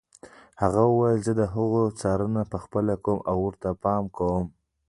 هغه 0.61 0.81
وویل 0.87 1.17
زه 1.27 1.31
د 1.41 1.43
هغو 1.53 1.81
څارنه 1.99 2.41
پخپله 2.51 2.93
کوم 3.03 3.19
او 3.29 3.37
ورته 3.45 3.69
پام 3.83 4.03
کوم. 4.17 4.45